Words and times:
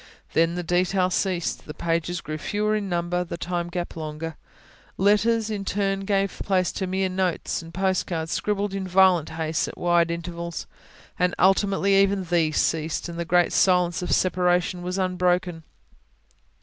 Then 0.33 0.55
the 0.55 0.63
detail 0.63 1.11
ceased, 1.11 1.67
the 1.67 1.75
pages 1.75 2.21
grew 2.21 2.39
fewer 2.39 2.75
in 2.75 2.89
number, 2.89 3.23
the 3.23 3.37
time 3.37 3.69
gap 3.69 3.95
longer. 3.95 4.35
Letters 4.97 5.47
in 5.51 5.63
turn 5.63 6.05
gave 6.05 6.41
place 6.43 6.71
to 6.71 6.87
mere 6.87 7.07
notes 7.07 7.61
and 7.61 7.71
postcards, 7.71 8.31
scribbled 8.31 8.73
in 8.73 8.87
violent 8.87 9.29
haste, 9.29 9.67
at 9.67 9.77
wide 9.77 10.09
intervals. 10.09 10.65
And 11.19 11.35
ultimately 11.37 11.93
even 12.01 12.23
these 12.23 12.57
ceased; 12.57 13.09
and 13.09 13.19
the 13.19 13.25
great 13.25 13.53
silence 13.53 14.01
of 14.01 14.11
separation 14.11 14.81
was 14.81 14.97
unbroken. 14.97 15.61